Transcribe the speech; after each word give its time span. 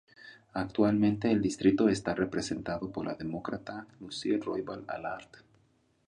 Actualmente 0.53 1.29
el 1.29 1.43
distrito 1.43 1.87
está 1.87 2.15
representado 2.15 2.91
por 2.91 3.05
la 3.05 3.13
Demócrata 3.13 3.85
Lucille 3.99 4.39
Roybal-Allard. 4.39 5.29